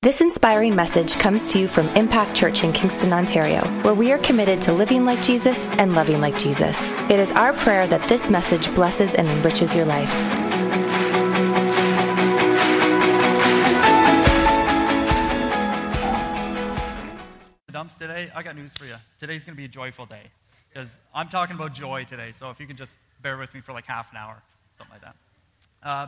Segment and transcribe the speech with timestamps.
[0.00, 4.18] This inspiring message comes to you from Impact Church in Kingston, Ontario, where we are
[4.18, 6.80] committed to living like Jesus and loving like Jesus.
[7.10, 10.08] It is our prayer that this message blesses and enriches your life.
[17.72, 18.94] dumps today, I got news for you.
[19.18, 20.30] Today's going to be a joyful day
[20.72, 22.30] because I'm talking about joy today.
[22.30, 24.40] So if you can just bear with me for like half an hour,
[24.76, 25.16] something like that.
[25.82, 26.06] Uh,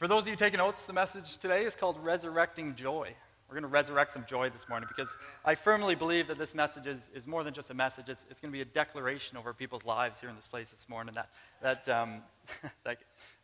[0.00, 3.14] for those of you taking notes, the message today is called Resurrecting Joy.
[3.46, 5.14] We're going to resurrect some joy this morning because
[5.44, 8.08] I firmly believe that this message is, is more than just a message.
[8.08, 10.88] It's, it's going to be a declaration over people's lives here in this place this
[10.88, 11.28] morning that,
[11.60, 12.22] that, um,
[12.84, 12.96] that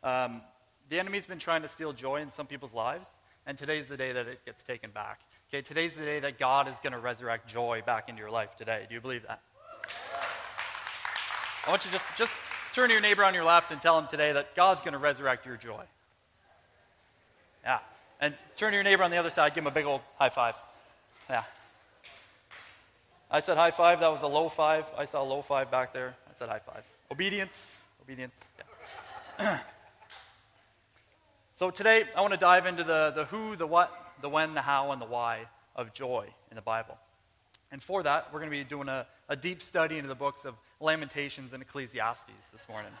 [0.03, 0.41] um,
[0.89, 3.07] the enemy's been trying to steal joy in some people's lives,
[3.45, 5.19] and today's the day that it gets taken back.
[5.49, 8.55] Okay, today's the day that God is going to resurrect joy back into your life
[8.55, 8.87] today.
[8.89, 9.41] Do you believe that?
[11.67, 12.33] I want you to just, just
[12.73, 14.97] turn to your neighbor on your left and tell him today that God's going to
[14.97, 15.83] resurrect your joy.
[17.63, 17.79] Yeah.
[18.19, 20.29] And turn to your neighbor on the other side, give him a big old high
[20.29, 20.55] five.
[21.29, 21.43] Yeah.
[23.29, 24.85] I said high five, that was a low five.
[24.97, 26.15] I saw a low five back there.
[26.29, 26.83] I said high five.
[27.11, 28.39] Obedience, obedience.
[29.39, 29.59] Yeah.
[31.55, 34.61] so today, I want to dive into the, the who, the what, the when, the
[34.61, 36.97] how, and the why of joy in the Bible.
[37.71, 40.45] And for that, we're going to be doing a, a deep study into the books
[40.45, 42.91] of Lamentations and Ecclesiastes this morning.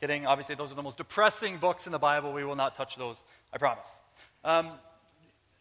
[0.00, 0.26] Kidding.
[0.26, 2.32] Obviously, those are the most depressing books in the Bible.
[2.32, 3.22] We will not touch those,
[3.54, 3.88] I promise.
[4.42, 4.72] Um,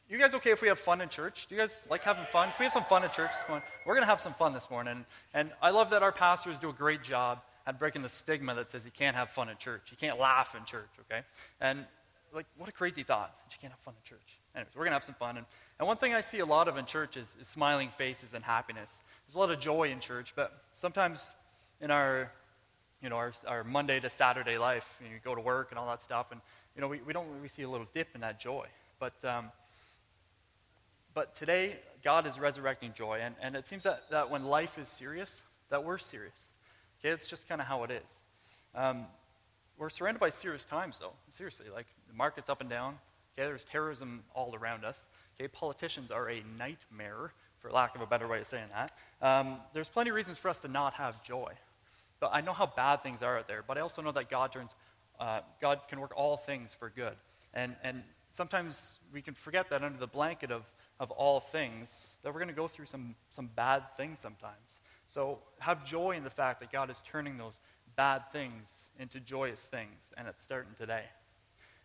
[0.09, 1.45] you guys okay if we have fun in church?
[1.47, 2.47] Do you guys like having fun?
[2.47, 3.67] Can we have some fun in church this morning?
[3.85, 5.05] We're going to have some fun this morning.
[5.33, 8.71] And I love that our pastors do a great job at breaking the stigma that
[8.71, 9.83] says you can't have fun in church.
[9.91, 11.21] You can't laugh in church, okay?
[11.61, 11.85] And,
[12.33, 14.39] like, what a crazy thought that you can't have fun in church.
[14.55, 15.37] Anyways, we're going to have some fun.
[15.37, 15.45] And,
[15.77, 18.43] and one thing I see a lot of in church is, is smiling faces and
[18.43, 18.91] happiness.
[19.27, 21.23] There's a lot of joy in church, but sometimes
[21.79, 22.31] in our
[23.03, 24.87] you know, our, our Monday to Saturday life.
[25.01, 26.39] You, know, you, go to work and all that stuff, and
[26.75, 28.67] you know, we, we don't we see a little dip in that joy.
[28.99, 29.51] But um,
[31.13, 34.89] but today, God is resurrecting joy, and, and it seems that, that when life is
[34.89, 36.33] serious, that we're serious.
[36.99, 38.09] Okay, it's just kind of how it is.
[38.73, 39.05] Um,
[39.77, 41.13] we're surrounded by serious times, though.
[41.29, 42.97] Seriously, like the market's up and down.
[43.37, 45.01] Okay, there's terrorism all around us.
[45.39, 48.91] Okay, politicians are a nightmare, for lack of a better way of saying that.
[49.21, 51.53] Um, there's plenty of reasons for us to not have joy.
[52.19, 54.51] But I know how bad things are out there, but I also know that God
[54.51, 54.75] turns,
[55.19, 57.15] uh, God can work all things for good.
[57.53, 60.63] And, and sometimes we can forget that under the blanket of,
[60.99, 64.79] of all things, that we're going to go through some, some bad things sometimes.
[65.07, 67.59] So have joy in the fact that God is turning those
[67.95, 68.67] bad things
[68.99, 71.03] into joyous things, and it's starting today.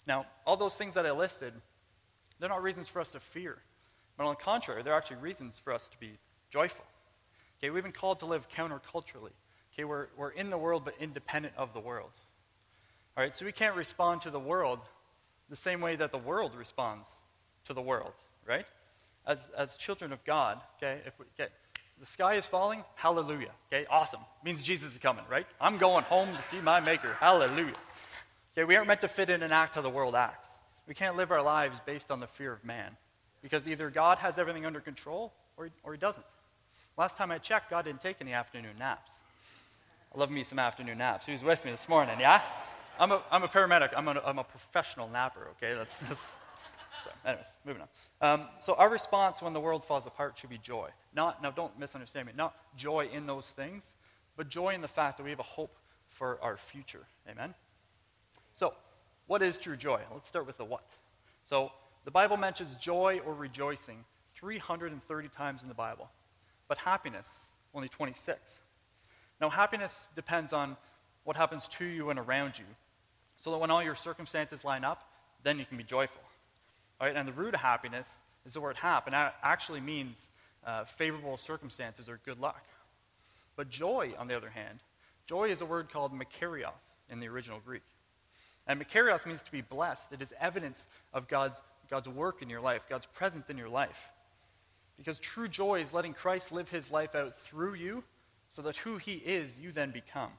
[0.06, 1.52] Now, all those things that I listed,
[2.38, 3.58] they're not reasons for us to fear.
[4.16, 6.18] But on the contrary, they're actually reasons for us to be
[6.50, 6.84] joyful.
[7.58, 9.32] Okay, we've been called to live counterculturally.
[9.74, 12.10] Okay, we're, we're in the world but independent of the world.
[13.18, 14.78] All right, so we can't respond to the world
[15.50, 17.08] the same way that the world responds
[17.64, 18.12] to the world,
[18.46, 18.64] right?
[19.26, 21.50] As, as children of God, okay, if we get
[21.98, 23.50] the sky is falling, hallelujah.
[23.72, 24.20] Okay, awesome.
[24.44, 25.48] Means Jesus is coming, right?
[25.60, 27.16] I'm going home to see my maker.
[27.18, 27.72] Hallelujah.
[28.56, 30.46] Okay, we aren't meant to fit in and act how the world acts.
[30.86, 32.96] We can't live our lives based on the fear of man.
[33.42, 36.24] Because either God has everything under control or, or he doesn't.
[36.96, 39.10] Last time I checked, God didn't take any afternoon naps.
[40.14, 41.26] I love me some afternoon naps.
[41.26, 42.20] Who's with me this morning?
[42.20, 42.42] Yeah?
[42.98, 43.90] I'm a, I'm a paramedic.
[43.96, 45.74] I'm a, I'm a professional napper, okay?
[45.74, 46.20] That's, that's
[47.04, 47.88] so, anyways, moving on.
[48.20, 50.90] Um, so our response when the world falls apart should be joy.
[51.14, 53.84] Not, now don't misunderstand me, not joy in those things,
[54.36, 55.76] but joy in the fact that we have a hope
[56.08, 57.06] for our future.
[57.30, 57.54] Amen?
[58.54, 58.74] So,
[59.26, 60.00] what is true joy?
[60.12, 60.88] Let's start with the what.
[61.44, 61.70] So,
[62.04, 64.04] the Bible mentions joy or rejoicing
[64.34, 66.08] 330 times in the Bible,
[66.66, 68.60] but happiness only 26.
[69.40, 70.76] Now, happiness depends on
[71.24, 72.64] what happens to you and around you,
[73.38, 75.08] so that when all your circumstances line up,
[75.42, 76.20] then you can be joyful.
[77.00, 78.08] All right, and the root of happiness
[78.44, 80.28] is the word hap, and that actually means
[80.66, 82.64] uh, favorable circumstances or good luck.
[83.56, 84.80] But joy, on the other hand,
[85.26, 86.72] joy is a word called makarios
[87.10, 87.82] in the original Greek.
[88.66, 90.12] And makarios means to be blessed.
[90.12, 94.10] It is evidence of God's, God's work in your life, God's presence in your life.
[94.96, 98.02] Because true joy is letting Christ live his life out through you
[98.50, 100.32] so that who he is, you then become.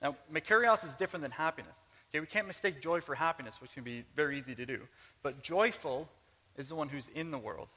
[0.00, 1.74] Now, makarios is different than happiness.
[2.10, 4.80] Okay, we can't mistake joy for happiness, which can be very easy to do.
[5.22, 6.08] But joyful
[6.56, 7.68] is the one who's in the world,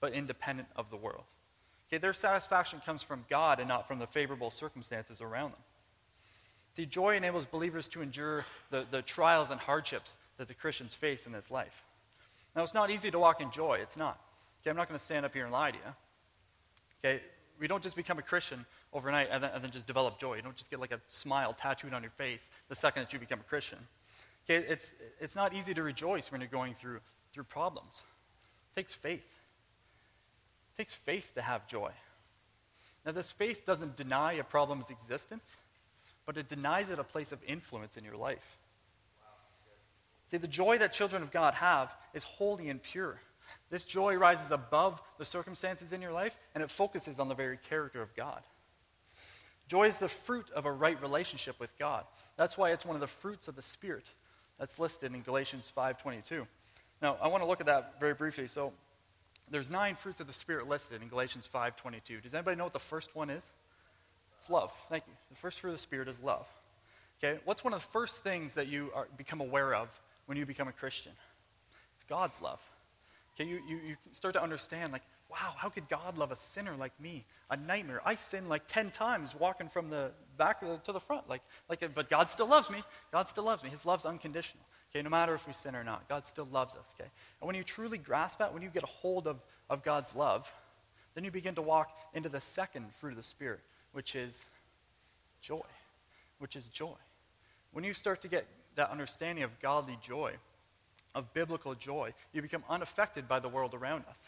[0.00, 1.24] but independent of the world.
[1.88, 5.60] Okay, their satisfaction comes from God and not from the favorable circumstances around them.
[6.72, 11.26] See, joy enables believers to endure the, the trials and hardships that the Christians face
[11.26, 11.82] in this life.
[12.54, 13.78] Now, it's not easy to walk in joy.
[13.82, 14.20] It's not.
[14.62, 15.94] Okay, I'm not going to stand up here and lie to you.
[17.04, 17.22] Okay,
[17.58, 20.34] we don't just become a Christian overnight and then, and then, just develop joy.
[20.34, 23.18] You don't just get like a smile tattooed on your face the second that you
[23.18, 23.78] become a Christian.
[24.44, 27.00] Okay, it's, it's not easy to rejoice when you're going through
[27.32, 28.02] through problems.
[28.72, 29.24] It takes faith.
[30.74, 31.92] It takes faith to have joy.
[33.04, 35.56] Now, this faith doesn't deny a problem's existence,
[36.26, 38.58] but it denies it a place of influence in your life.
[40.26, 43.20] See, the joy that children of God have is holy and pure.
[43.68, 47.56] This joy rises above the circumstances in your life, and it focuses on the very
[47.56, 48.42] character of God.
[49.70, 52.04] Joy is the fruit of a right relationship with God.
[52.36, 54.02] That's why it's one of the fruits of the Spirit
[54.58, 56.44] that's listed in Galatians 5:22.
[57.00, 58.48] Now, I want to look at that very briefly.
[58.48, 58.72] So,
[59.48, 62.20] there's nine fruits of the Spirit listed in Galatians 5:22.
[62.20, 63.44] Does anybody know what the first one is?
[64.36, 64.72] It's love.
[64.88, 65.12] Thank you.
[65.28, 66.48] The first fruit of the Spirit is love.
[67.22, 69.88] Okay, what's one of the first things that you are, become aware of
[70.26, 71.12] when you become a Christian?
[71.94, 72.60] It's God's love.
[73.36, 76.74] Okay, you, you, you start to understand, like, wow, how could God love a sinner
[76.76, 77.24] like me?
[77.50, 78.00] A nightmare.
[78.04, 81.28] I sin like 10 times walking from the back to the front.
[81.28, 82.82] Like, like, but God still loves me.
[83.12, 83.70] God still loves me.
[83.70, 84.64] His love's unconditional.
[84.90, 86.94] Okay, no matter if we sin or not, God still loves us.
[86.98, 87.08] Okay,
[87.40, 89.36] and when you truly grasp that, when you get a hold of,
[89.68, 90.52] of God's love,
[91.14, 93.60] then you begin to walk into the second fruit of the Spirit,
[93.92, 94.44] which is
[95.40, 95.60] joy.
[96.38, 96.96] Which is joy.
[97.72, 100.34] When you start to get that understanding of godly joy,
[101.14, 104.18] of biblical joy, you become unaffected by the world around us.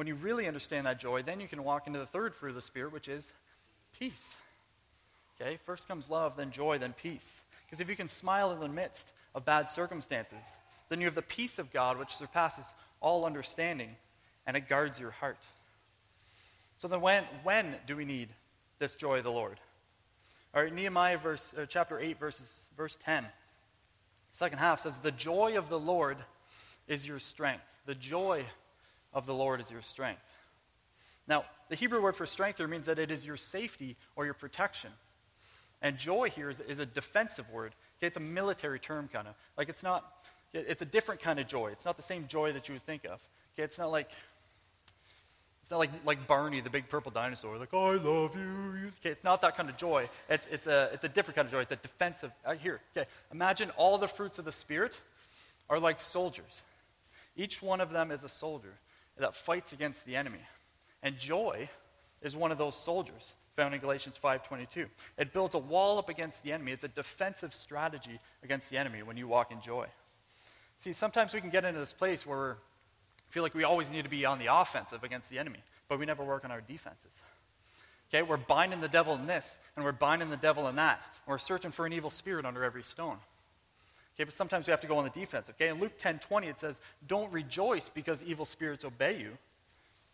[0.00, 2.54] When you really understand that joy, then you can walk into the third fruit of
[2.54, 3.34] the Spirit, which is
[3.98, 4.34] peace.
[5.38, 7.42] Okay, first comes love, then joy, then peace.
[7.66, 10.42] Because if you can smile in the midst of bad circumstances,
[10.88, 12.64] then you have the peace of God which surpasses
[13.02, 13.90] all understanding,
[14.46, 15.36] and it guards your heart.
[16.78, 18.30] So then, when, when do we need
[18.78, 19.60] this joy of the Lord?
[20.54, 23.26] All right, Nehemiah verse, uh, chapter 8, verses, verse 10.
[24.30, 26.16] Second half says, The joy of the Lord
[26.88, 27.64] is your strength.
[27.84, 28.46] The joy
[29.12, 30.22] of the Lord is your strength.
[31.26, 34.34] Now, the Hebrew word for strength here means that it is your safety or your
[34.34, 34.90] protection.
[35.82, 37.74] And joy here is, is a defensive word.
[37.98, 39.34] Okay, it's a military term, kind of.
[39.56, 41.68] Like it's not, it's a different kind of joy.
[41.68, 43.20] It's not the same joy that you would think of.
[43.54, 44.10] Okay, it's not like,
[45.62, 48.92] it's not like, like Barney, the big purple dinosaur, like, I love you.
[49.00, 50.08] Okay, it's not that kind of joy.
[50.28, 51.60] It's, it's, a, it's a different kind of joy.
[51.60, 52.32] It's a defensive.
[52.44, 54.98] Uh, here, okay, imagine all the fruits of the Spirit
[55.68, 56.62] are like soldiers.
[57.36, 58.74] Each one of them is a soldier
[59.20, 60.40] that fights against the enemy.
[61.02, 61.68] And joy
[62.22, 64.88] is one of those soldiers found in Galatians 5:22.
[65.16, 66.72] It builds a wall up against the enemy.
[66.72, 69.88] It's a defensive strategy against the enemy when you walk in joy.
[70.78, 72.56] See, sometimes we can get into this place where
[73.26, 75.98] we feel like we always need to be on the offensive against the enemy, but
[75.98, 77.22] we never work on our defenses.
[78.08, 81.00] Okay, we're binding the devil in this, and we're binding the devil in that.
[81.26, 83.18] And we're searching for an evil spirit under every stone.
[84.16, 85.48] Okay, but sometimes we have to go on the defense.
[85.50, 89.38] Okay, in Luke 10:20 it says, "Don't rejoice because evil spirits obey you,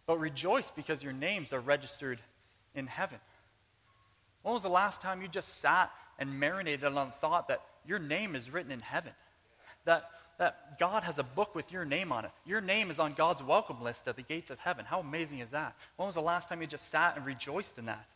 [0.06, 2.20] but rejoice because your names are registered
[2.74, 3.20] in heaven."
[4.42, 5.90] When was the last time you just sat
[6.20, 9.12] and marinated on the thought that your name is written in heaven?
[9.86, 10.08] That,
[10.38, 12.30] that God has a book with your name on it.
[12.44, 14.84] Your name is on God's welcome list at the gates of heaven.
[14.84, 15.74] How amazing is that?
[15.96, 18.08] When was the last time you just sat and rejoiced in that?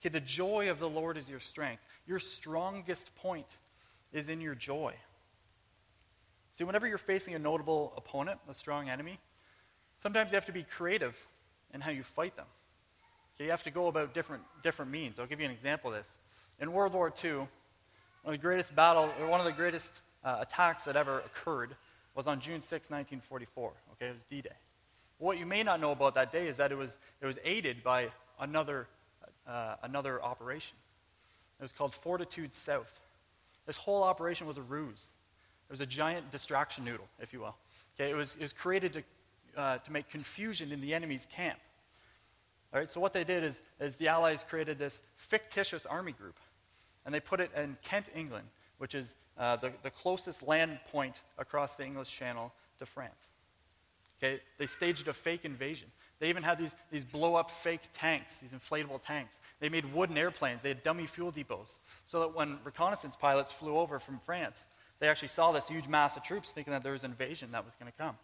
[0.00, 1.84] Okay, the joy of the Lord is your strength.
[2.08, 3.56] Your strongest point
[4.12, 4.94] is in your joy.
[6.58, 9.20] See, whenever you're facing a notable opponent, a strong enemy,
[10.02, 11.16] sometimes you have to be creative
[11.72, 12.46] in how you fight them.
[13.36, 15.20] Okay, you have to go about different, different means.
[15.20, 16.10] I'll give you an example of this.
[16.58, 17.46] In World War II, one
[18.24, 21.76] of the greatest battle, or one of the greatest uh, attacks that ever occurred
[22.16, 23.72] was on June 6, 1944.
[23.92, 24.50] Okay, it was D-Day.
[25.18, 27.84] What you may not know about that day is that it was, it was aided
[27.84, 28.08] by
[28.40, 28.88] another,
[29.46, 30.76] uh, another operation.
[31.60, 32.98] It was called Fortitude South.
[33.64, 35.12] This whole operation was a ruse.
[35.68, 37.54] It was a giant distraction noodle, if you will.
[37.94, 39.02] Okay, it was, it was created to,
[39.60, 41.58] uh, to make confusion in the enemy's camp.
[42.72, 46.36] All right, so what they did is, is the Allies created this fictitious army group,
[47.04, 48.46] and they put it in Kent, England,
[48.78, 53.30] which is uh, the, the closest land point across the English Channel to France.
[54.18, 55.88] Okay, they staged a fake invasion.
[56.18, 59.34] They even had these, these blow up fake tanks, these inflatable tanks.
[59.60, 60.62] They made wooden airplanes.
[60.62, 61.76] They had dummy fuel depots.
[62.04, 64.64] So that when reconnaissance pilots flew over from France,
[65.00, 67.64] they actually saw this huge mass of troops thinking that there was an invasion that
[67.64, 68.16] was going to come.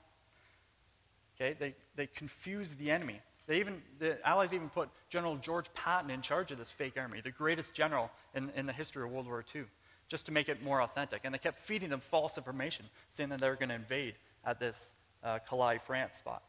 [1.37, 3.21] Okay, they, they confused the enemy.
[3.47, 7.21] They even, the Allies even put General George Patton in charge of this fake army,
[7.21, 9.64] the greatest general in, in the history of World War II,
[10.09, 11.23] just to make it more authentic.
[11.25, 14.14] And they kept feeding them false information, saying that they were going to invade
[14.45, 14.78] at this
[15.23, 16.43] uh, Calais, France spot.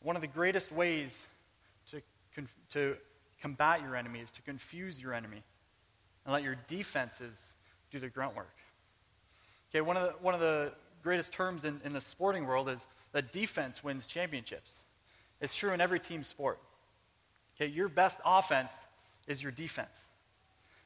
[0.00, 1.26] One of the greatest ways
[1.90, 2.00] to,
[2.70, 2.96] to
[3.40, 5.42] combat your enemy is to confuse your enemy
[6.24, 7.54] and let your defenses
[7.90, 8.56] do the grunt work.
[9.70, 12.86] Okay, one of the, one of the greatest terms in, in the sporting world is
[13.12, 14.70] that defense wins championships.
[15.40, 16.58] It's true in every team sport.
[17.56, 18.72] Okay, your best offense
[19.26, 19.98] is your defense.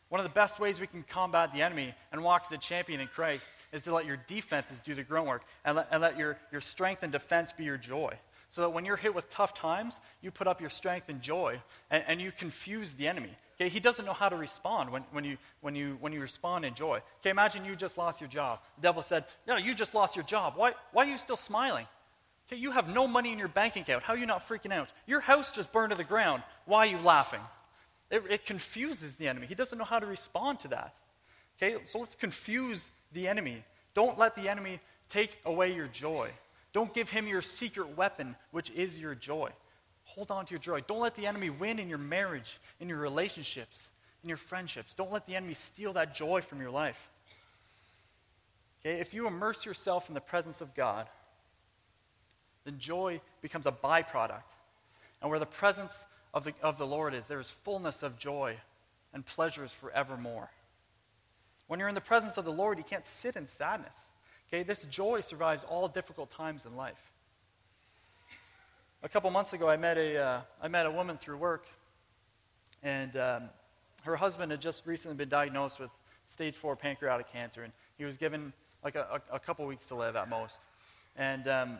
[0.09, 3.01] One of the best ways we can combat the enemy and walk as a champion
[3.01, 6.19] in Christ is to let your defenses do the grunt work and let, and let
[6.19, 8.15] your, your strength and defense be your joy.
[8.49, 11.63] So that when you're hit with tough times, you put up your strength and joy
[11.91, 13.31] and, and you confuse the enemy.
[13.61, 16.64] Okay, he doesn't know how to respond when, when, you, when, you, when you respond
[16.64, 17.00] in joy.
[17.21, 18.61] Okay, imagine you just lost your job.
[18.76, 20.55] The devil said, No, you just lost your job.
[20.57, 21.87] Why, why are you still smiling?
[22.49, 24.02] Okay, you have no money in your bank account.
[24.02, 24.88] How are you not freaking out?
[25.07, 26.43] Your house just burned to the ground.
[26.64, 27.40] Why are you laughing?
[28.11, 29.47] It, it confuses the enemy.
[29.47, 30.95] He doesn't know how to respond to that.
[31.62, 33.62] Okay, so let's confuse the enemy.
[33.93, 36.31] Don't let the enemy take away your joy.
[36.73, 39.50] Don't give him your secret weapon, which is your joy.
[40.14, 40.81] Hold on to your joy.
[40.81, 43.90] Don't let the enemy win in your marriage, in your relationships,
[44.23, 44.95] in your friendships.
[44.95, 47.09] Don't let the enemy steal that joy from your life.
[48.81, 51.07] Okay, if you immerse yourself in the presence of God,
[52.64, 54.43] then joy becomes a byproduct.
[55.21, 55.93] And where the presence
[56.33, 58.57] of the, of the Lord is, there is fullness of joy
[59.12, 60.50] and pleasures forevermore.
[61.67, 64.09] When you're in the presence of the Lord, you can't sit in sadness.
[64.49, 67.12] Okay, this joy survives all difficult times in life.
[69.02, 71.64] A couple months ago, I met a, uh, I met a woman through work,
[72.83, 73.45] and um,
[74.02, 75.88] her husband had just recently been diagnosed with
[76.28, 78.52] stage four pancreatic cancer, and he was given
[78.85, 80.59] like a, a, a couple weeks to live at most.
[81.16, 81.78] And um,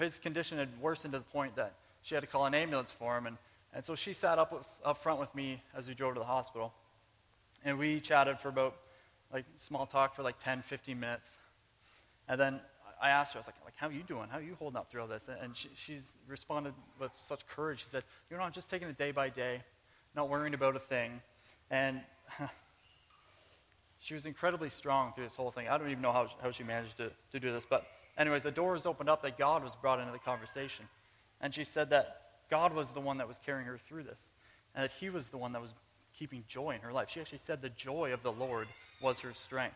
[0.00, 3.16] his condition had worsened to the point that she had to call an ambulance for
[3.16, 3.36] him, and,
[3.72, 6.26] and so she sat up, with, up front with me as we drove to the
[6.26, 6.72] hospital,
[7.64, 8.74] and we chatted for about
[9.32, 11.30] like small talk for like 10, 15 minutes.
[12.28, 12.60] And then
[13.02, 14.28] I asked her, I was like, like how are you doing?
[14.30, 15.28] How are you holding up through all this?
[15.28, 17.80] And she, she's responded with such courage.
[17.80, 19.62] She said, you know, I'm just taking it day by day,
[20.14, 21.20] not worrying about a thing.
[21.70, 22.00] And
[23.98, 25.68] she was incredibly strong through this whole thing.
[25.68, 27.66] I don't even know how, how she managed to, to do this.
[27.68, 27.84] But,
[28.16, 30.86] anyways, the doors opened up that God was brought into the conversation.
[31.40, 34.28] And she said that God was the one that was carrying her through this,
[34.74, 35.74] and that He was the one that was
[36.16, 37.10] keeping joy in her life.
[37.10, 38.68] She actually said the joy of the Lord
[39.00, 39.74] was her strength.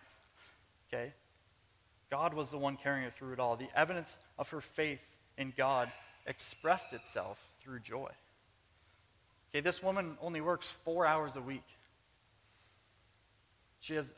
[0.88, 1.12] Okay?
[2.10, 3.56] God was the one carrying her through it all.
[3.56, 5.90] The evidence of her faith in God
[6.26, 8.10] expressed itself through joy.
[9.50, 11.64] Okay, this woman only works four hours a week.
[13.80, 14.12] She has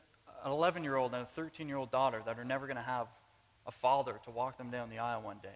[0.45, 2.83] an 11 year old and a 13 year old daughter that are never going to
[2.83, 3.07] have
[3.67, 5.49] a father to walk them down the aisle one day.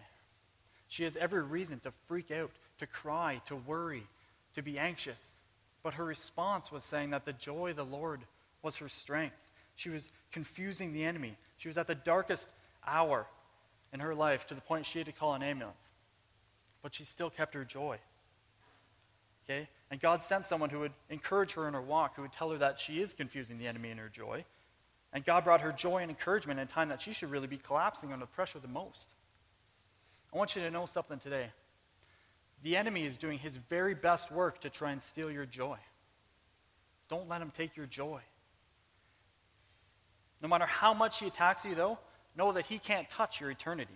[0.88, 4.06] She has every reason to freak out, to cry, to worry,
[4.54, 5.32] to be anxious.
[5.82, 8.20] But her response was saying that the joy of the Lord
[8.62, 9.36] was her strength.
[9.74, 11.36] She was confusing the enemy.
[11.62, 12.48] She was at the darkest
[12.84, 13.24] hour
[13.92, 15.80] in her life to the point she had to call an ambulance.
[16.82, 17.98] But she still kept her joy.
[19.44, 19.68] Okay?
[19.88, 22.58] And God sent someone who would encourage her in her walk, who would tell her
[22.58, 24.44] that she is confusing the enemy in her joy.
[25.12, 27.58] And God brought her joy and encouragement in a time that she should really be
[27.58, 29.14] collapsing under pressure the most.
[30.34, 31.46] I want you to know something today.
[32.64, 35.78] The enemy is doing his very best work to try and steal your joy.
[37.08, 38.20] Don't let him take your joy.
[40.42, 41.98] No matter how much he attacks you, though,
[42.36, 43.94] know that he can't touch your eternity.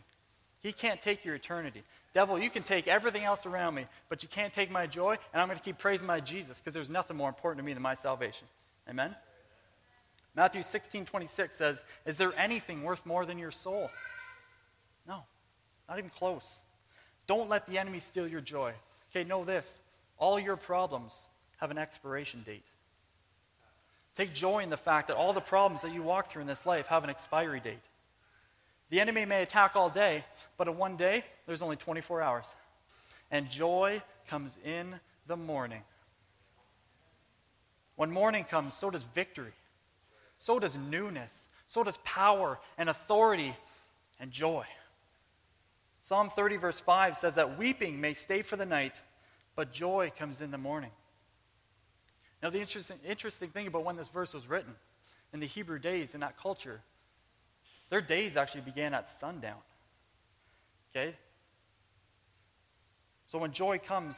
[0.60, 1.82] He can't take your eternity.
[2.14, 5.42] Devil, you can take everything else around me, but you can't take my joy, and
[5.42, 7.82] I'm going to keep praising my Jesus because there's nothing more important to me than
[7.82, 8.46] my salvation.
[8.88, 9.14] Amen?
[10.34, 13.90] Matthew 16, 26 says, Is there anything worth more than your soul?
[15.08, 15.22] No,
[15.88, 16.48] not even close.
[17.26, 18.72] Don't let the enemy steal your joy.
[19.10, 19.78] Okay, know this
[20.18, 21.14] all your problems
[21.58, 22.64] have an expiration date.
[24.16, 26.64] Take joy in the fact that all the problems that you walk through in this
[26.64, 27.82] life have an expiry date.
[28.88, 30.24] The enemy may attack all day,
[30.56, 32.46] but in one day, there's only 24 hours.
[33.30, 34.94] And joy comes in
[35.26, 35.82] the morning.
[37.96, 39.52] When morning comes, so does victory.
[40.38, 41.48] So does newness.
[41.66, 43.54] So does power and authority
[44.18, 44.64] and joy.
[46.00, 48.94] Psalm 30, verse 5 says that weeping may stay for the night,
[49.56, 50.90] but joy comes in the morning.
[52.42, 54.74] Now, the interesting, interesting thing about when this verse was written,
[55.32, 56.80] in the Hebrew days, in that culture,
[57.90, 59.58] their days actually began at sundown.
[60.90, 61.14] Okay?
[63.26, 64.16] So when joy comes,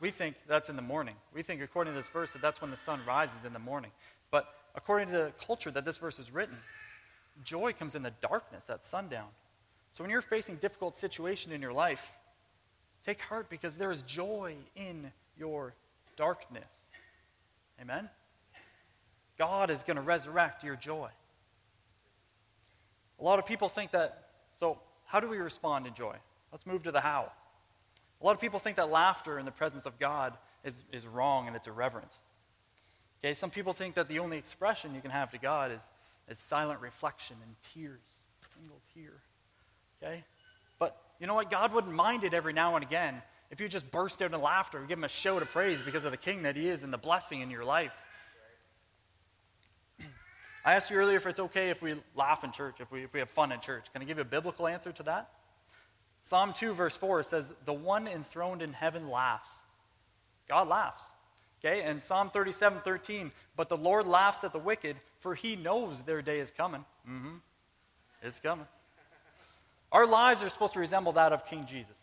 [0.00, 1.14] we think that's in the morning.
[1.34, 3.90] We think, according to this verse, that that's when the sun rises in the morning.
[4.30, 6.56] But according to the culture that this verse is written,
[7.42, 9.28] joy comes in the darkness at sundown.
[9.90, 12.12] So when you're facing difficult situation in your life,
[13.04, 15.74] take heart because there is joy in your
[16.16, 16.68] darkness.
[17.80, 18.08] Amen?
[19.38, 21.10] God is going to resurrect your joy.
[23.20, 24.28] A lot of people think that,
[24.58, 26.16] so how do we respond in joy?
[26.52, 27.30] Let's move to the how.
[28.20, 31.46] A lot of people think that laughter in the presence of God is, is wrong
[31.46, 32.10] and it's irreverent.
[33.22, 35.80] Okay, some people think that the only expression you can have to God is,
[36.28, 38.00] is silent reflection and tears,
[38.54, 39.12] single tear.
[40.02, 40.24] Okay?
[40.78, 41.50] But you know what?
[41.50, 44.80] God wouldn't mind it every now and again if you just burst out in laughter
[44.88, 46.98] give him a shout of praise because of the king that he is and the
[46.98, 47.92] blessing in your life.
[50.64, 53.12] I asked you earlier if it's okay if we laugh in church, if we, if
[53.12, 53.86] we have fun in church.
[53.92, 55.30] Can I give you a biblical answer to that?
[56.22, 59.50] Psalm 2, verse 4 says, The one enthroned in heaven laughs.
[60.48, 61.02] God laughs.
[61.64, 61.82] Okay?
[61.82, 66.22] And Psalm 37, 13, But the Lord laughs at the wicked, for he knows their
[66.22, 66.84] day is coming.
[67.08, 67.36] Mm-hmm.
[68.22, 68.66] It's coming.
[69.92, 71.95] Our lives are supposed to resemble that of King Jesus.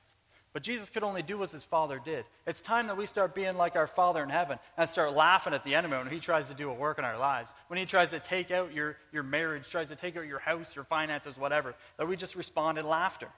[0.54, 2.26] But Jesus could only do as his Father did.
[2.46, 5.64] It's time that we start being like our Father in heaven and start laughing at
[5.64, 7.52] the enemy when he tries to do a work in our lives.
[7.68, 10.76] When he tries to take out your, your marriage, tries to take out your house,
[10.76, 13.30] your finances, whatever, that we just respond in laughter.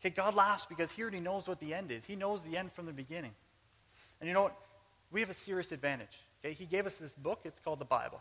[0.00, 2.04] Okay, God laughs because he already knows what the end is.
[2.04, 3.32] He knows the end from the beginning.
[4.20, 4.56] And you know what?
[5.10, 6.22] We have a serious advantage.
[6.44, 8.20] Okay, he gave us this book, it's called the Bible.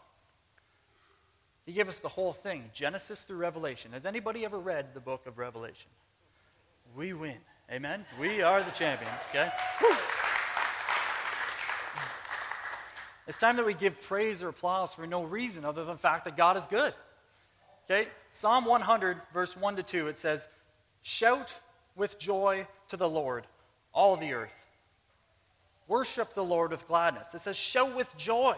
[1.67, 3.91] He gave us the whole thing, Genesis through Revelation.
[3.91, 5.91] Has anybody ever read the book of Revelation?
[6.95, 7.37] We win.
[7.69, 8.05] Amen?
[8.19, 9.49] We are the champions, okay?
[13.27, 16.23] It's time that we give praise or applause for no reason other than the fact
[16.25, 16.93] that God is good.
[17.85, 18.07] Okay?
[18.31, 20.47] Psalm 100, verse 1 to 2, it says,
[21.01, 21.53] Shout
[21.95, 23.45] with joy to the Lord,
[23.93, 24.53] all the earth.
[25.89, 27.33] Worship the Lord with gladness.
[27.33, 28.55] It says, Shout with joy.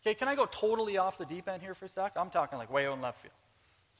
[0.00, 2.12] Okay, can I go totally off the deep end here for a sec?
[2.16, 3.34] I'm talking like way in left field.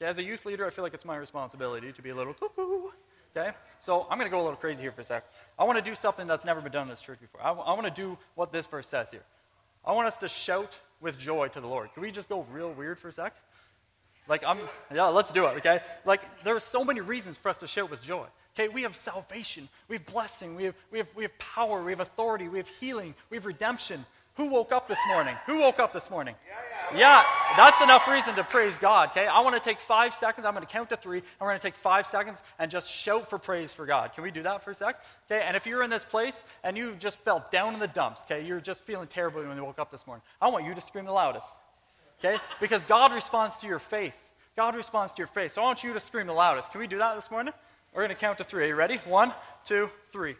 [0.01, 2.33] Okay, as a youth leader, I feel like it's my responsibility to be a little
[2.33, 2.89] cuckoo
[3.35, 3.51] Okay?
[3.79, 5.25] So I'm going to go a little crazy here for a sec.
[5.57, 7.41] I want to do something that's never been done in this church before.
[7.41, 9.23] I, want to do what this verse says here.
[9.85, 11.93] I want us to shout with joy to the Lord.
[11.93, 13.35] Can we just go real weird for a sec?
[14.27, 14.59] Like, I'm,
[14.93, 15.81] yeah, let's do it, okay?
[16.05, 18.27] Like, there are so many reasons for us to shout with joy.
[18.53, 21.91] Okay, we have salvation, we have blessing, we have, we, have, we have power, we
[21.91, 25.35] have authority, we have healing, we have redemption, who woke up this morning?
[25.45, 26.35] Who woke up this morning?
[26.47, 26.70] Yeah, yeah.
[26.95, 27.23] Yeah,
[27.55, 29.27] that's enough reason to praise God, okay?
[29.27, 30.45] I want to take five seconds.
[30.45, 32.89] I'm going to count to three, and we're going to take five seconds and just
[32.89, 34.13] shout for praise for God.
[34.13, 35.01] Can we do that for a sec?
[35.29, 38.21] Okay, and if you're in this place and you just felt down in the dumps,
[38.21, 40.81] okay, you're just feeling terribly when you woke up this morning, I want you to
[40.81, 41.47] scream the loudest,
[42.19, 42.41] okay?
[42.59, 44.15] Because God responds to your faith.
[44.55, 45.53] God responds to your faith.
[45.53, 46.71] So I want you to scream the loudest.
[46.71, 47.53] Can we do that this morning?
[47.93, 48.63] We're going to count to three.
[48.63, 48.97] Are you ready?
[49.05, 49.33] One,
[49.65, 50.35] two, three.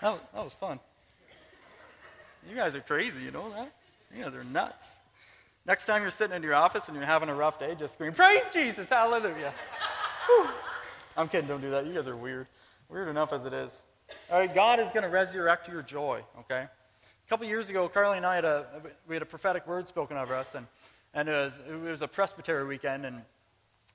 [0.00, 0.78] That, that was fun.
[2.48, 3.72] You guys are crazy, you know that?
[4.14, 4.86] You guys are nuts.
[5.66, 8.12] Next time you're sitting in your office and you're having a rough day, just scream,
[8.12, 9.52] Praise Jesus, hallelujah.
[11.16, 11.86] I'm kidding, don't do that.
[11.86, 12.46] You guys are weird.
[12.88, 13.82] Weird enough as it is.
[14.30, 16.62] All right, God is going to resurrect your joy, okay?
[16.62, 18.66] A couple years ago, Carly and I had a,
[19.06, 20.66] we had a prophetic word spoken over us, and,
[21.12, 23.22] and it, was, it was a presbytery weekend, and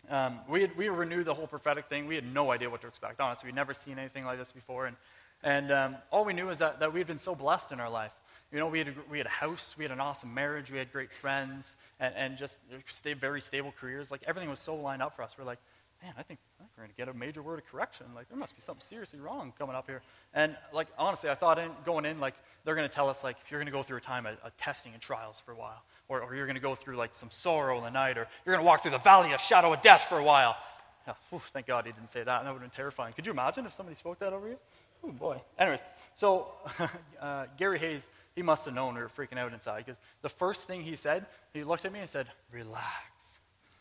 [0.09, 2.05] um, we, had, we renewed the whole prophetic thing.
[2.05, 3.19] We had no idea what to expect.
[3.19, 4.95] Honestly, we'd never seen anything like this before, and
[5.43, 7.89] and um, all we knew is that, that we had been so blessed in our
[7.89, 8.11] life.
[8.51, 10.77] You know, we had, a, we had a house, we had an awesome marriage, we
[10.77, 14.11] had great friends, and, and just stayed very stable careers.
[14.11, 15.35] Like, everything was so lined up for us.
[15.37, 15.59] We're like,
[16.03, 18.05] man, I think, I think we're going to get a major word of correction.
[18.13, 20.01] Like, there must be something seriously wrong coming up here.
[20.35, 23.37] And, like, honestly, I thought in, going in, like, they're going to tell us, like,
[23.43, 25.55] if you're going to go through a time of, of testing and trials for a
[25.55, 28.27] while, or, or you're going to go through, like, some sorrow in the night, or
[28.45, 30.55] you're going to walk through the valley of shadow of death for a while.
[31.07, 32.43] Yeah, whew, thank God he didn't say that.
[32.43, 33.13] That would have been terrifying.
[33.13, 34.57] Could you imagine if somebody spoke that over you?
[35.03, 35.41] Oh, boy.
[35.57, 35.81] Anyways,
[36.15, 36.51] so
[37.21, 40.67] uh, Gary Hayes, he must have known we were freaking out inside because the first
[40.67, 42.83] thing he said, he looked at me and said, relax.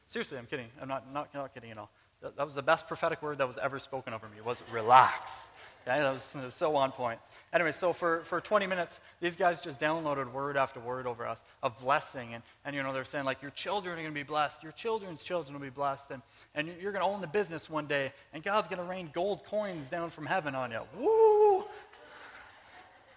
[0.08, 0.66] Seriously, I'm kidding.
[0.80, 1.90] I'm not, not, not kidding at all.
[2.20, 5.32] That, that was the best prophetic word that was ever spoken over me was relax.
[5.86, 7.18] Okay, that was, was, so on point.
[7.52, 11.42] Anyway, so for, for 20 minutes, these guys just downloaded word after word over us
[11.60, 12.34] of blessing.
[12.34, 14.62] And, and you know, they're saying, like, your children are going to be blessed.
[14.62, 16.12] Your children's children will be blessed.
[16.12, 16.22] And,
[16.54, 18.12] and you're going to own the business one day.
[18.32, 20.80] And God's going to rain gold coins down from heaven on you.
[20.96, 21.64] Woo!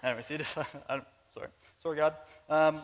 [0.04, 0.56] Anyway, see this?
[0.90, 1.50] I'm sorry.
[1.84, 2.16] Sorry, God.
[2.50, 2.82] Um,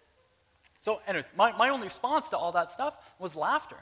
[0.80, 3.76] so, anyways, my, my only response to all that stuff was laughter.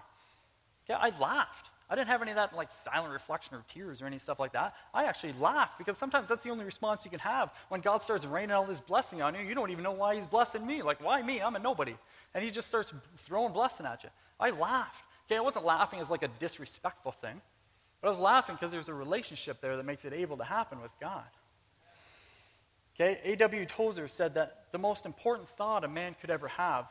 [0.88, 1.67] Yeah, I laughed.
[1.90, 4.53] I didn't have any of that like silent reflection or tears or any stuff like
[4.53, 4.74] that.
[4.92, 8.27] I actually laughed because sometimes that's the only response you can have when God starts
[8.27, 9.40] raining all this blessing on you.
[9.40, 10.83] You don't even know why He's blessing me.
[10.83, 11.40] Like, why me?
[11.40, 11.96] I'm a nobody.
[12.35, 14.11] And He just starts throwing blessing at you.
[14.38, 15.03] I laughed.
[15.27, 17.40] Okay, I wasn't laughing as like a disrespectful thing,
[18.01, 20.81] but I was laughing because there's a relationship there that makes it able to happen
[20.81, 21.24] with God.
[22.94, 23.64] Okay, A.W.
[23.66, 26.87] Tozer said that the most important thought a man could ever have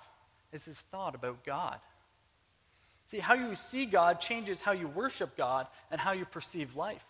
[0.54, 1.80] is his thought about God.
[3.08, 7.06] See, how you see God changes how you worship God and how you perceive life.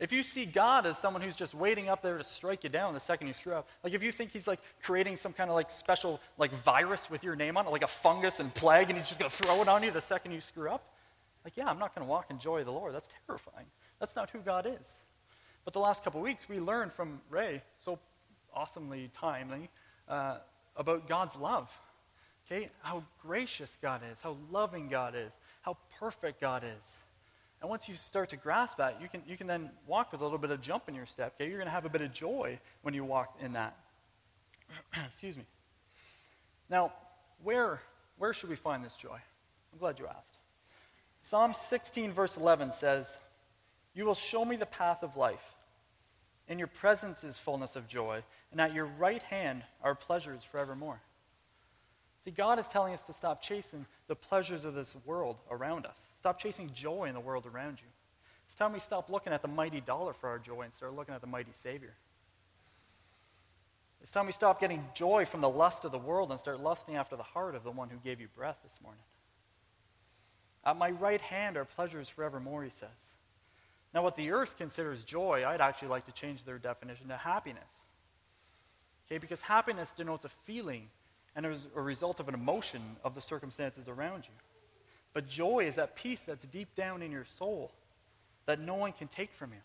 [0.00, 2.92] If you see God as someone who's just waiting up there to strike you down
[2.92, 5.54] the second you screw up, like if you think he's like creating some kind of
[5.54, 8.98] like special like virus with your name on it, like a fungus and plague, and
[8.98, 10.92] he's just going to throw it on you the second you screw up,
[11.44, 12.92] like yeah, I'm not going to walk in joy of the Lord.
[12.92, 13.66] That's terrifying.
[14.00, 14.90] That's not who God is.
[15.64, 18.00] But the last couple weeks, we learned from Ray so
[18.52, 19.68] awesomely timely
[20.08, 20.38] uh,
[20.76, 21.70] about God's love
[22.52, 22.68] Okay?
[22.80, 26.90] How gracious God is, how loving God is, how perfect God is.
[27.60, 30.24] And once you start to grasp that, you can, you can then walk with a
[30.24, 31.34] little bit of jump in your step.
[31.36, 31.48] Okay?
[31.48, 33.76] You're going to have a bit of joy when you walk in that.
[35.06, 35.44] Excuse me.
[36.68, 36.92] Now,
[37.42, 37.80] where,
[38.18, 39.18] where should we find this joy?
[39.72, 40.38] I'm glad you asked.
[41.20, 43.16] Psalm 16, verse 11 says,
[43.94, 45.54] You will show me the path of life.
[46.48, 51.00] In your presence is fullness of joy, and at your right hand are pleasures forevermore.
[52.24, 55.96] See, God is telling us to stop chasing the pleasures of this world around us.
[56.16, 57.88] Stop chasing joy in the world around you.
[58.46, 61.14] It's time we stop looking at the mighty dollar for our joy and start looking
[61.14, 61.94] at the mighty Savior.
[64.02, 66.96] It's time we stop getting joy from the lust of the world and start lusting
[66.96, 69.02] after the heart of the one who gave you breath this morning.
[70.64, 72.88] At my right hand are pleasures forevermore, he says.
[73.94, 77.84] Now, what the earth considers joy, I'd actually like to change their definition to happiness.
[79.06, 80.88] Okay, because happiness denotes a feeling
[81.34, 84.34] and is a result of an emotion of the circumstances around you.
[85.14, 87.72] But joy is that peace that's deep down in your soul
[88.46, 89.60] that no one can take from you.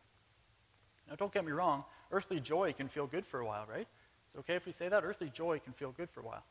[1.09, 3.87] Now, don't get me wrong, earthly joy can feel good for a while, right?
[4.29, 5.03] It's okay if we say that?
[5.03, 6.43] Earthly joy can feel good for a while.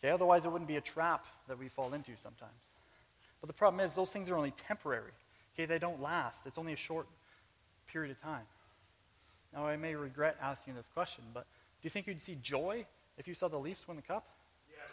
[0.00, 2.52] Okay, otherwise, it wouldn't be a trap that we fall into sometimes.
[3.40, 5.12] But the problem is, those things are only temporary.
[5.54, 6.46] Okay, they don't last.
[6.46, 7.06] It's only a short
[7.86, 8.44] period of time.
[9.52, 13.28] Now, I may regret asking this question, but do you think you'd see joy if
[13.28, 14.26] you saw the Leafs win the cup?
[14.68, 14.92] Yes.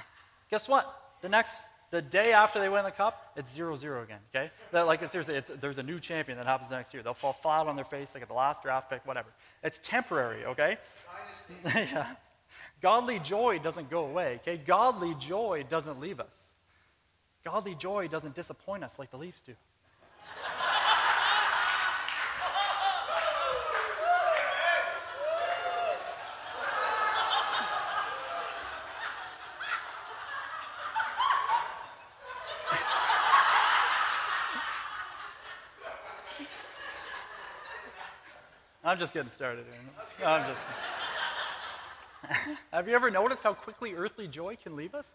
[0.50, 1.00] Guess what?
[1.22, 1.56] The next,
[1.90, 4.50] the day after they win the cup, it's 0 0 again, okay?
[4.72, 7.02] That, like, seriously, it's, there's a new champion that happens next year.
[7.02, 9.28] They'll fall flat on their face, like at the last draft pick, whatever.
[9.62, 10.78] It's temporary, okay?
[11.66, 12.14] yeah.
[12.82, 14.56] Godly joy doesn't go away, okay?
[14.58, 16.26] Godly joy doesn't leave us.
[17.44, 19.54] Godly joy doesn't disappoint us like the Leafs do.
[38.94, 39.66] I'm just getting started
[40.46, 40.56] just.
[42.72, 45.12] Have you ever noticed how quickly earthly joy can leave us?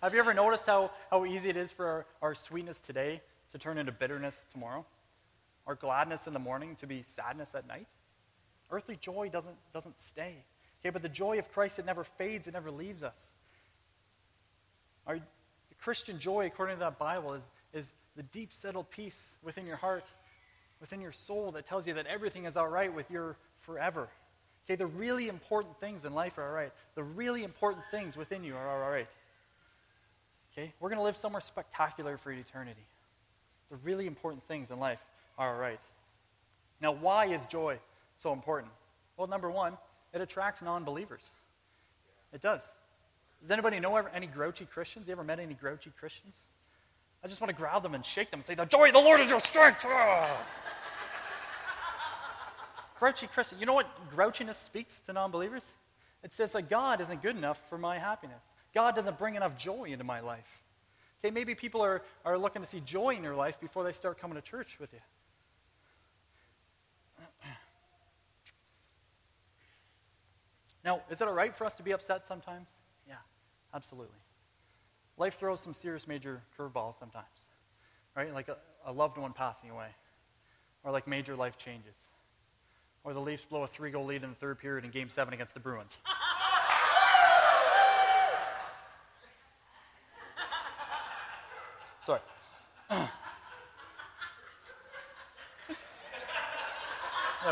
[0.01, 3.19] Have you ever noticed how, how easy it is for our, our sweetness today
[3.51, 4.85] to turn into bitterness tomorrow?
[5.67, 7.87] Our gladness in the morning to be sadness at night?
[8.71, 10.45] Earthly joy doesn't, doesn't stay.
[10.81, 13.29] Okay, but the joy of Christ, it never fades, it never leaves us.
[15.05, 19.67] Our, the Christian joy, according to that Bible, is, is the deep settled peace within
[19.67, 20.05] your heart,
[20.79, 24.09] within your soul that tells you that everything is all right with your forever.
[24.65, 26.71] Okay, the really important things in life are all right.
[26.95, 29.07] The really important things within you are all right.
[30.53, 32.85] Okay, we're going to live somewhere spectacular for eternity.
[33.69, 34.99] The really important things in life
[35.37, 35.79] are all right.
[36.81, 37.79] Now, why is joy
[38.17, 38.73] so important?
[39.15, 39.77] Well, number one,
[40.13, 41.21] it attracts non believers.
[42.33, 42.67] It does.
[43.41, 45.07] Does anybody know any grouchy Christians?
[45.07, 46.35] You ever met any grouchy Christians?
[47.23, 48.99] I just want to grab them and shake them and say, The joy of the
[48.99, 49.85] Lord is your strength.
[52.99, 53.59] Grouchy Christian.
[53.59, 55.63] You know what grouchiness speaks to non believers?
[56.23, 58.41] It says that God isn't good enough for my happiness.
[58.73, 60.61] God doesn't bring enough joy into my life.
[61.23, 64.19] Okay, maybe people are, are looking to see joy in your life before they start
[64.19, 64.99] coming to church with you.
[70.83, 72.67] Now, is it all right for us to be upset sometimes?
[73.07, 73.15] Yeah,
[73.73, 74.17] absolutely.
[75.17, 77.27] Life throws some serious major curveballs sometimes,
[78.15, 78.33] right?
[78.33, 79.89] Like a, a loved one passing away,
[80.83, 81.95] or like major life changes,
[83.03, 85.33] or the Leafs blow a three goal lead in the third period in game seven
[85.33, 85.97] against the Bruins.
[92.03, 92.19] Sorry.
[92.89, 93.07] yeah,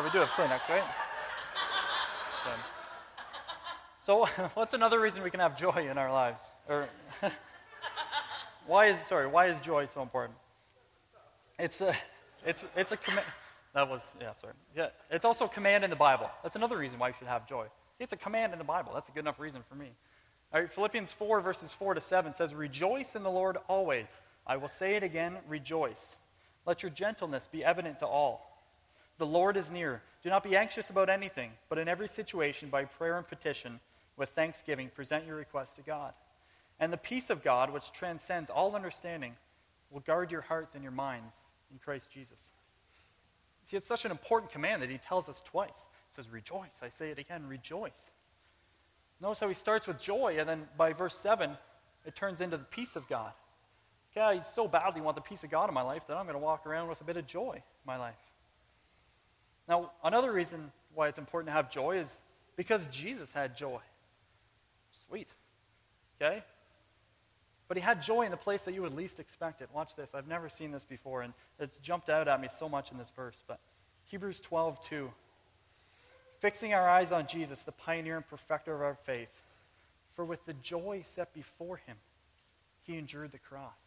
[0.03, 0.83] we do have Kleenex, right?
[2.43, 2.49] So,
[4.09, 6.41] so, what's another reason we can have joy in our lives?
[6.67, 6.89] Or
[8.65, 9.27] why is sorry?
[9.27, 10.35] Why is joy so important?
[11.59, 11.93] It's a,
[12.43, 13.27] it's it's a command.
[13.75, 14.53] That was yeah, sorry.
[14.75, 16.27] Yeah, it's also a command in the Bible.
[16.41, 17.67] That's another reason why you should have joy.
[17.99, 18.93] It's a command in the Bible.
[18.95, 19.91] That's a good enough reason for me.
[20.51, 24.07] All right, Philippians 4, verses 4 to 7 says, Rejoice in the Lord always.
[24.47, 26.15] I will say it again, rejoice.
[26.65, 28.49] Let your gentleness be evident to all.
[29.19, 30.01] The Lord is near.
[30.23, 33.79] Do not be anxious about anything, but in every situation, by prayer and petition,
[34.19, 36.13] with thanksgiving, present your request to God.
[36.79, 39.33] And the peace of God, which transcends all understanding,
[39.89, 41.33] will guard your hearts and your minds
[41.71, 42.37] in Christ Jesus.
[43.63, 45.69] See, it's such an important command that he tells us twice.
[46.09, 46.81] He says, Rejoice.
[46.81, 48.11] I say it again, rejoice.
[49.21, 51.51] Notice how he starts with joy, and then by verse 7,
[52.05, 53.33] it turns into the peace of God.
[54.11, 56.33] Okay, I so badly want the peace of God in my life that I'm going
[56.33, 58.15] to walk around with a bit of joy in my life.
[59.67, 62.21] Now, another reason why it's important to have joy is
[62.55, 63.79] because Jesus had joy.
[65.09, 65.33] Sweet.
[66.21, 66.43] Okay?
[67.67, 69.69] But he had joy in the place that you would least expect it.
[69.73, 70.15] Watch this.
[70.15, 73.11] I've never seen this before, and it's jumped out at me so much in this
[73.15, 73.43] verse.
[73.47, 73.59] But
[74.05, 75.11] Hebrews 12, 2.
[76.39, 79.29] Fixing our eyes on Jesus, the pioneer and perfecter of our faith.
[80.15, 81.97] For with the joy set before him,
[82.81, 83.77] he endured the cross,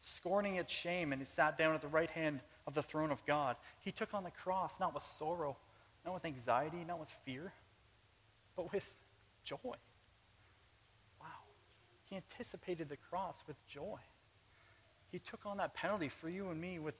[0.00, 3.24] scorning its shame, and he sat down at the right hand of the throne of
[3.26, 3.56] God.
[3.80, 5.56] He took on the cross not with sorrow,
[6.04, 7.52] not with anxiety, not with fear,
[8.56, 8.90] but with
[9.44, 9.76] joy.
[11.20, 11.26] Wow.
[12.08, 13.98] He anticipated the cross with joy.
[15.10, 16.94] He took on that penalty for you and me with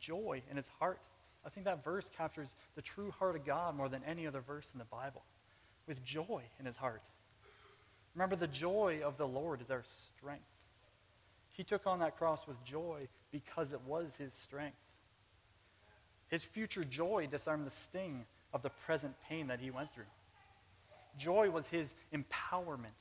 [0.00, 1.00] joy in his heart.
[1.44, 4.70] I think that verse captures the true heart of God more than any other verse
[4.72, 5.22] in the Bible.
[5.86, 7.02] With joy in his heart.
[8.14, 9.84] Remember, the joy of the Lord is our
[10.16, 10.44] strength.
[11.50, 14.76] He took on that cross with joy because it was his strength.
[16.28, 20.04] His future joy disarmed the sting of the present pain that he went through.
[21.18, 22.96] Joy was his empowerment.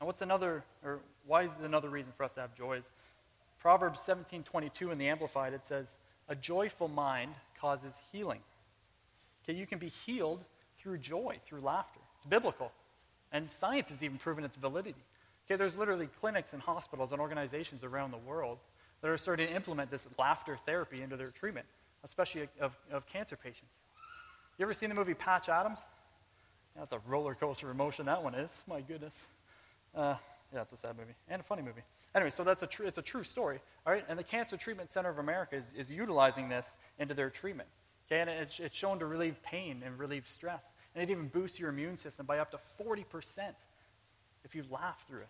[0.00, 2.78] Now, what's another, or why is another reason for us to have joy?
[2.78, 2.84] Is
[3.58, 8.42] Proverbs 17:22 in the Amplified it says, "A joyful mind causes healing."
[9.42, 10.44] Okay, you can be healed
[10.78, 12.00] through joy, through laughter.
[12.16, 12.72] It's biblical,
[13.32, 15.02] and science has even proven its validity.
[15.46, 18.58] Okay, there's literally clinics and hospitals and organizations around the world
[19.00, 21.66] that are starting to implement this laughter therapy into their treatment,
[22.04, 23.72] especially of, of cancer patients.
[24.58, 25.78] You ever seen the movie Patch Adams?
[26.76, 28.52] That's a roller coaster emotion that one is.
[28.66, 29.16] My goodness.
[29.94, 30.16] Uh,
[30.52, 31.82] yeah, it's a sad movie and a funny movie.
[32.14, 34.04] Anyway, so that's a tr- it's a true story, all right?
[34.08, 37.68] And the Cancer Treatment Center of America is, is utilizing this into their treatment.
[38.06, 40.72] Okay, and it's, it's shown to relieve pain and relieve stress.
[40.94, 43.04] And it even boosts your immune system by up to 40%
[44.44, 45.28] if you laugh through it.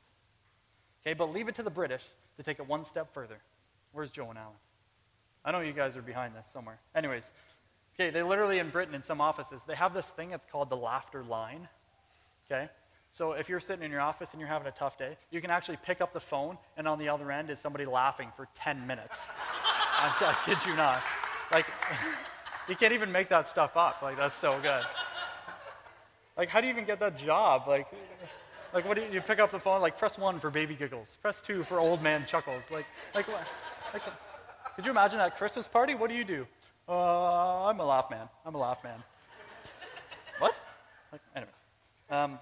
[1.03, 2.03] Okay, but leave it to the British
[2.37, 3.39] to take it one step further.
[3.93, 4.55] Where's Joe and Alan?
[5.45, 6.79] I know you guys are behind this somewhere.
[6.95, 7.25] Anyways,
[7.99, 10.77] okay, they literally in Britain, in some offices, they have this thing that's called the
[10.77, 11.69] laughter line.
[12.51, 12.69] Okay?
[13.11, 15.51] So if you're sitting in your office and you're having a tough day, you can
[15.51, 18.87] actually pick up the phone, and on the other end is somebody laughing for 10
[18.87, 19.17] minutes.
[20.01, 21.03] I, I kid you not.
[21.51, 21.67] Like,
[22.69, 24.03] you can't even make that stuff up.
[24.03, 24.85] Like, that's so good.
[26.37, 27.65] Like, how do you even get that job?
[27.67, 27.89] Like,
[28.73, 29.81] like what do you, you pick up the phone?
[29.81, 31.19] Like, press one for baby giggles.
[31.21, 32.63] Press two for old man chuckles.
[32.71, 33.27] Like, like,
[33.93, 34.03] like
[34.77, 35.97] could you imagine that Christmas party?
[35.97, 36.47] What do you do?
[36.89, 38.29] Uh, I'm a laugh man.
[38.47, 39.03] I'm a laugh man.
[40.39, 40.55] what?
[41.13, 41.49] Like.
[42.11, 42.39] Um,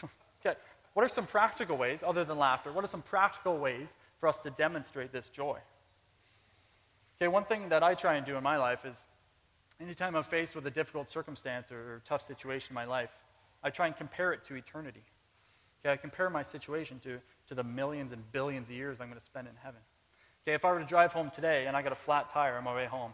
[0.46, 0.56] okay.
[0.94, 4.40] What are some practical ways, other than laughter, what are some practical ways for us
[4.42, 5.58] to demonstrate this joy?
[7.16, 9.04] Okay, one thing that I try and do in my life is
[9.80, 13.10] anytime I'm faced with a difficult circumstance or, or tough situation in my life,
[13.64, 15.02] I try and compare it to eternity.
[15.84, 17.18] Okay, I compare my situation to,
[17.48, 19.80] to the millions and billions of years I'm going to spend in heaven.
[20.44, 22.64] Okay, if I were to drive home today and I got a flat tire on
[22.64, 23.12] my way home,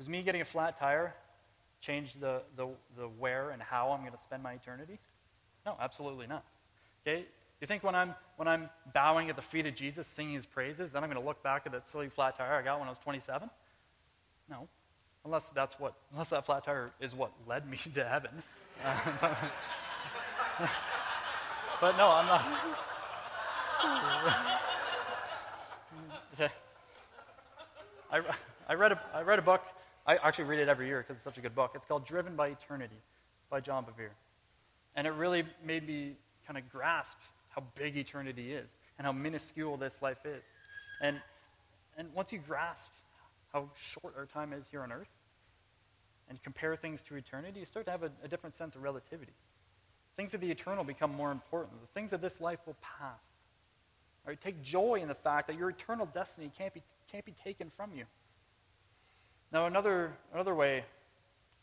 [0.00, 1.14] does me getting a flat tire
[1.82, 4.98] change the, the, the where and how I'm going to spend my eternity?
[5.66, 6.42] No, absolutely not.
[7.06, 7.26] Okay?
[7.60, 10.92] You think when I'm, when I'm bowing at the feet of Jesus, singing his praises,
[10.92, 12.90] then I'm going to look back at that silly flat tire I got when I
[12.90, 13.50] was 27?
[14.48, 14.68] No.
[15.26, 18.30] Unless that's what, unless that flat tire is what led me to heaven.
[18.82, 19.36] But,
[21.82, 22.46] but no, I'm not.
[26.40, 26.50] okay.
[28.10, 28.22] I,
[28.66, 29.60] I, read a, I read a book
[30.06, 31.72] I actually read it every year because it's such a good book.
[31.74, 32.96] It's called Driven by Eternity
[33.50, 34.12] by John Bevere.
[34.96, 37.18] And it really made me kind of grasp
[37.50, 40.42] how big eternity is and how minuscule this life is.
[41.00, 41.20] And,
[41.96, 42.90] and once you grasp
[43.52, 45.10] how short our time is here on earth
[46.28, 49.32] and compare things to eternity, you start to have a, a different sense of relativity.
[50.16, 51.80] Things of the eternal become more important.
[51.80, 53.20] The things of this life will pass.
[54.24, 57.34] All right, take joy in the fact that your eternal destiny can't be, can't be
[57.42, 58.04] taken from you.
[59.52, 60.84] Now, another, another way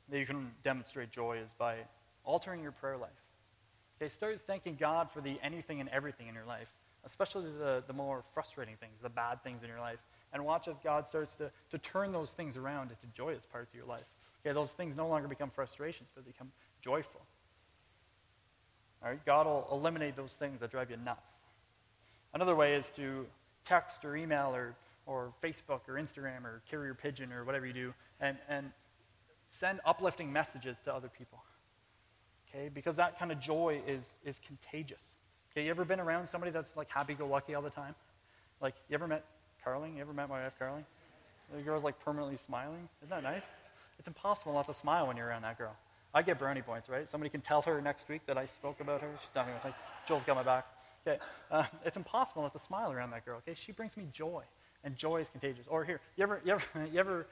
[0.09, 1.77] that you can demonstrate joy is by
[2.23, 3.09] altering your prayer life.
[3.99, 6.67] Okay, start thanking God for the anything and everything in your life,
[7.05, 9.99] especially the, the more frustrating things, the bad things in your life.
[10.33, 13.77] And watch as God starts to, to turn those things around into joyous parts of
[13.77, 14.05] your life.
[14.45, 17.21] Okay, those things no longer become frustrations, but they become joyful.
[19.01, 21.29] All right, God will eliminate those things that drive you nuts.
[22.33, 23.25] Another way is to
[23.63, 24.75] text or email or
[25.07, 28.71] or Facebook or Instagram or carrier pigeon or whatever you do and, and
[29.49, 31.39] send uplifting messages to other people.
[32.49, 32.69] Okay?
[32.69, 35.01] Because that kind of joy is, is contagious.
[35.51, 37.95] Okay, you ever been around somebody that's like happy go lucky all the time?
[38.61, 39.25] Like, you ever met
[39.63, 39.95] Carling?
[39.95, 40.85] You ever met my wife, Carling?
[41.55, 42.89] The girl's like permanently smiling.
[43.01, 43.43] Isn't that nice?
[43.97, 45.75] It's impossible not to smile when you're around that girl.
[46.13, 47.09] I get brownie points, right?
[47.09, 49.09] Somebody can tell her next week that I spoke about her.
[49.21, 49.59] She's down here.
[49.61, 49.79] Thanks.
[50.07, 50.65] Joel's got my back.
[51.07, 51.19] Okay.
[51.49, 53.37] Uh, it's impossible not to smile around that girl.
[53.37, 53.55] Okay.
[53.55, 54.43] She brings me joy.
[54.83, 55.65] And joy is contagious.
[55.67, 57.27] Or here, you ever, you ever, you ever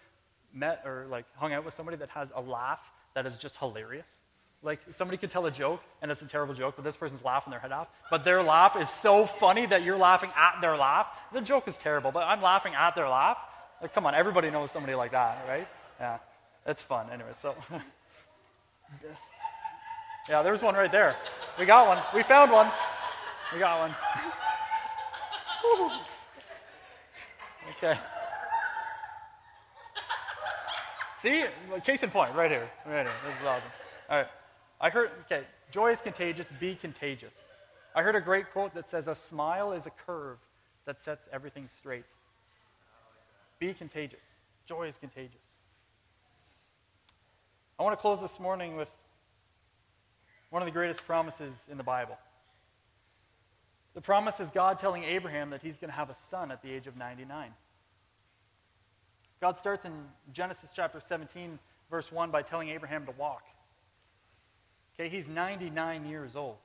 [0.54, 2.82] met or like hung out with somebody that has a laugh
[3.14, 4.10] that is just hilarious?
[4.64, 7.52] Like somebody could tell a joke and it's a terrible joke, but this person's laughing
[7.52, 7.88] their head off.
[8.10, 11.08] But their laugh is so funny that you're laughing at their laugh.
[11.32, 13.38] The joke is terrible, but I'm laughing at their laugh.
[13.82, 15.68] Like, come on, everybody knows somebody like that, right?
[16.00, 16.18] Yeah,
[16.66, 17.08] it's fun.
[17.12, 17.56] Anyway, so
[20.30, 21.16] yeah, there's one right there.
[21.60, 22.00] We got one.
[22.14, 22.72] We found one.
[23.54, 23.96] We got one.
[27.86, 28.00] okay.
[31.18, 31.44] See,
[31.84, 33.16] case in point, right here, right here.
[33.26, 33.70] This is awesome.
[34.10, 34.28] All right.
[34.80, 37.34] I heard, okay, joy is contagious, be contagious.
[37.96, 40.38] I heard a great quote that says, A smile is a curve
[40.86, 42.06] that sets everything straight.
[43.60, 44.20] Be contagious.
[44.66, 45.42] Joy is contagious.
[47.80, 48.90] I want to close this morning with
[50.50, 52.18] one of the greatest promises in the Bible.
[53.94, 56.72] The promise is God telling Abraham that he's going to have a son at the
[56.72, 57.52] age of 99.
[59.42, 59.94] God starts in
[60.34, 61.60] Genesis chapter 17,
[61.92, 63.44] verse 1, by telling Abraham to walk.
[64.94, 66.56] Okay, he's 99 years old.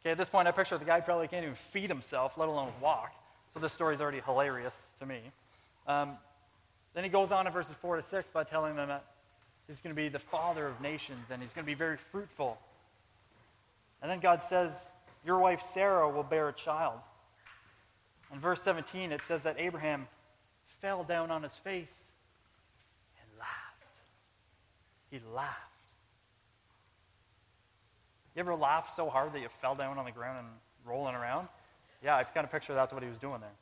[0.00, 2.72] Okay, at this point, I picture the guy probably can't even feed himself, let alone
[2.80, 3.12] walk.
[3.52, 5.20] So this story is already hilarious to me.
[5.86, 6.16] Um,
[6.94, 9.04] then he goes on in verses 4 to 6 by telling them that
[9.66, 12.58] he's going to be the father of nations and he's going to be very fruitful.
[14.00, 14.72] And then God says,
[15.24, 17.00] Your wife Sarah will bear a child.
[18.32, 20.06] In verse 17, it says that Abraham
[20.80, 22.08] fell down on his face
[23.20, 23.84] and laughed.
[25.10, 25.68] He laughed.
[28.34, 30.48] You ever laugh so hard that you fell down on the ground and
[30.84, 31.48] rolling around?
[32.04, 33.54] Yeah, I kind of picture that's what he was doing there.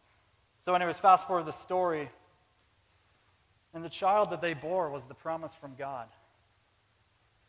[0.65, 2.11] So, anyways, fast forward the story.
[3.73, 6.09] And the child that they bore was the promise from God.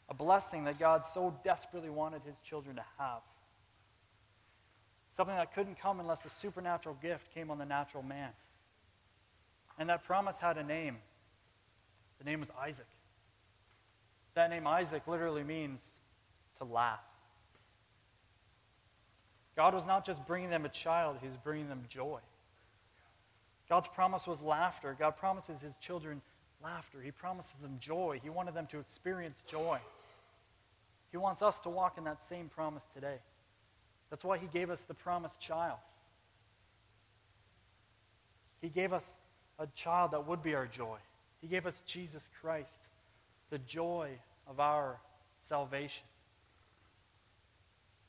[0.10, 3.22] A blessing that God so desperately wanted his children to have.
[5.16, 8.30] Something that couldn't come unless the supernatural gift came on the natural man.
[9.78, 10.98] And that promise had a name.
[12.20, 12.88] The name was Isaac.
[14.34, 15.82] That name, Isaac, literally means
[16.58, 17.00] to laugh.
[19.56, 22.20] God was not just bringing them a child, He was bringing them joy.
[23.68, 24.96] God's promise was laughter.
[24.98, 26.22] God promises His children
[26.64, 27.02] laughter.
[27.04, 28.20] He promises them joy.
[28.24, 29.80] He wanted them to experience joy.
[31.12, 33.18] He wants us to walk in that same promise today.
[34.10, 35.80] That's why He gave us the promised child.
[38.62, 39.06] He gave us
[39.60, 40.98] a child that would be our joy.
[41.42, 42.78] He gave us Jesus Christ,
[43.50, 44.12] the joy
[44.48, 45.00] of our
[45.42, 46.04] salvation.